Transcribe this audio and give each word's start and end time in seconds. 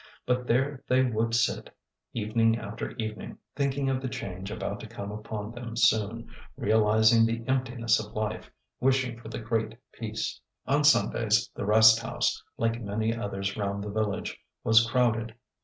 But 0.25 0.47
there 0.47 0.83
they 0.87 1.03
would 1.03 1.35
sit, 1.35 1.69
evening 2.11 2.57
after 2.57 2.89
evening, 2.93 3.37
thinking 3.55 3.87
of 3.87 4.01
the 4.01 4.09
change 4.09 4.49
about 4.49 4.79
to 4.79 4.87
come 4.87 5.11
upon 5.11 5.51
them 5.51 5.75
soon, 5.77 6.27
realizing 6.57 7.23
the 7.27 7.43
emptiness 7.47 8.03
of 8.03 8.13
life, 8.15 8.49
wishing 8.79 9.19
for 9.21 9.27
the 9.29 9.37
Great 9.37 9.77
Peace. 9.91 10.41
On 10.65 10.83
Sundays 10.83 11.51
the 11.53 11.67
rest 11.67 11.99
house, 11.99 12.41
like 12.57 12.81
many 12.81 13.15
others 13.15 13.55
round 13.55 13.83
the 13.83 13.91
village, 13.91 14.41
was 14.63 14.89
crowded. 14.89 15.35